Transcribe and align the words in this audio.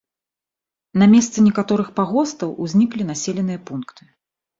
На 1.01 1.07
месцы 1.13 1.43
некаторых 1.47 1.91
пагостаў 1.99 2.55
узніклі 2.65 3.07
населеныя 3.11 3.59
пункты. 3.69 4.03